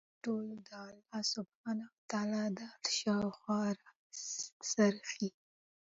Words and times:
نو 0.03 0.05
دا 0.07 0.21
ټول 0.23 0.45
د 0.67 0.69
الله 0.87 1.21
سبحانه 1.35 1.85
وتعالی 1.93 2.45
د 2.57 2.59
عرش 2.71 2.93
شاوخوا 3.01 3.59
راڅرخي 3.77 5.29